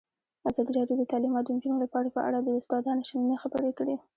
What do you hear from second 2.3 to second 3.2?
د استادانو